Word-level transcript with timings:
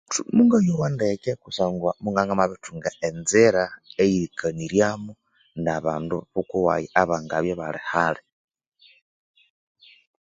Thu 0.13 0.21
Mungayowa 0.35 0.87
ndeke 0.93 1.31
kusangwa 1.43 1.91
mungabya 2.01 2.23
ingamabirithunga 2.25 2.89
enzira 3.07 3.63
eyerikaniryamo 4.03 5.13
nabandu 5.63 6.17
bukuwayi 6.33 6.87
abangabya 7.01 7.51
ibali 7.55 7.81
hali 7.91 8.21